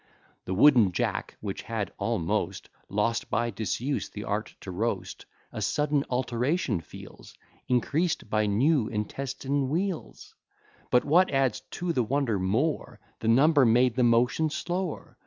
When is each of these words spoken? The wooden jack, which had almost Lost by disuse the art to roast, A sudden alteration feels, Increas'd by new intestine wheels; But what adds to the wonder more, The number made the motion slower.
The 0.45 0.55
wooden 0.55 0.93
jack, 0.93 1.37
which 1.41 1.61
had 1.61 1.93
almost 1.99 2.69
Lost 2.89 3.29
by 3.29 3.51
disuse 3.51 4.09
the 4.09 4.23
art 4.23 4.55
to 4.61 4.71
roast, 4.71 5.27
A 5.51 5.61
sudden 5.61 6.03
alteration 6.09 6.79
feels, 6.81 7.35
Increas'd 7.69 8.27
by 8.27 8.47
new 8.47 8.87
intestine 8.87 9.69
wheels; 9.69 10.33
But 10.89 11.05
what 11.05 11.29
adds 11.29 11.59
to 11.69 11.93
the 11.93 12.01
wonder 12.01 12.39
more, 12.39 12.99
The 13.19 13.27
number 13.27 13.63
made 13.63 13.95
the 13.95 14.01
motion 14.01 14.49
slower. 14.49 15.19